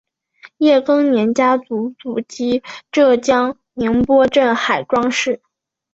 [0.57, 5.39] 叶庚年家族祖籍浙江宁波镇海庄市。